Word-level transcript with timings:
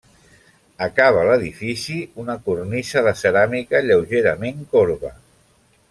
Acaba 0.85 1.25
l'edifici 1.27 1.99
una 2.23 2.37
cornisa 2.47 3.05
de 3.09 3.13
ceràmica 3.21 3.83
lleugerament 3.89 4.69
corba. 4.75 5.15